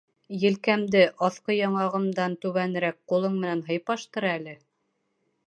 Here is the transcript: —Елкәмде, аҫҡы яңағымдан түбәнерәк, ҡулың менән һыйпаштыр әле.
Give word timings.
—Елкәмде, 0.45 1.03
аҫҡы 1.27 1.57
яңағымдан 1.57 2.39
түбәнерәк, 2.47 2.99
ҡулың 3.13 3.37
менән 3.45 3.63
һыйпаштыр 3.69 4.31
әле. 4.33 4.59